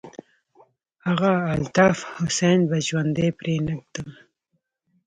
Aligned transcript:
هغه 1.07 1.31
الطاف 1.61 1.97
حسين 2.15 2.59
به 2.69 2.77
ژوندى 2.87 3.27
پرې 3.39 3.55
نه 3.65 3.73
ږدم. 3.79 4.09